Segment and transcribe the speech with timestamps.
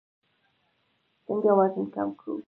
[1.25, 2.35] څنګه وزن کم کړو؟